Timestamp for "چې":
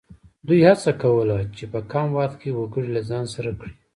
1.55-1.63